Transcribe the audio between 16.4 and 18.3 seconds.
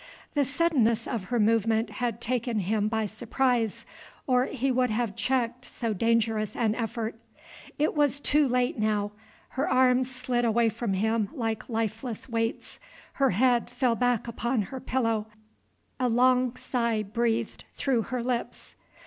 sigh breathed through her